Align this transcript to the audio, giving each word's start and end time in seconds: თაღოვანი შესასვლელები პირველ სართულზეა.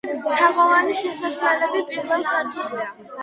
თაღოვანი 0.37 0.95
შესასვლელები 1.01 1.83
პირველ 1.91 2.25
სართულზეა. 2.31 2.89